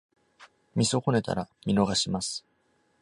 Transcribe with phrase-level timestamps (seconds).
[0.73, 1.47] 見損ねたら！
[1.63, 2.43] 見逃します！